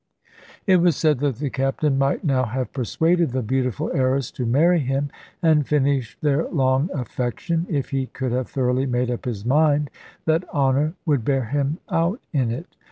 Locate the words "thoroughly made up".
8.49-9.25